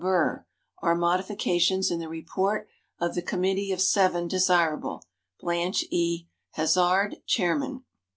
[0.01, 0.47] Burr;
[0.79, 2.67] "Are Modifications in the Report
[2.99, 5.05] of the Committee of Seven Desirable?"
[5.39, 6.27] Blanche E.
[6.53, 7.83] Hazard, chairman.